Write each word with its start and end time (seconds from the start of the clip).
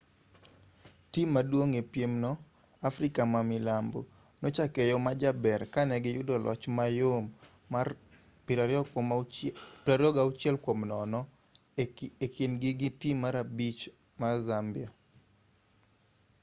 tim 1.11 1.27
maduong' 1.35 1.77
e 1.81 1.83
piem 1.91 2.13
no 2.23 2.31
afrika 2.89 3.21
ma 3.33 3.39
milambo 3.51 3.99
nochake 4.41 4.79
e 4.83 4.89
yo 4.91 4.97
majaber 5.05 5.61
ka 5.73 5.81
ne 5.89 5.95
giyudo 6.03 6.35
loch 6.45 6.65
mayom 6.77 7.23
mar 7.73 7.87
26-00 8.47 11.23
e 12.25 12.27
kindgi 12.35 12.69
gi 12.79 12.89
tim 13.01 13.15
mar 13.23 13.35
abich 13.43 13.81
zambia 14.47 14.89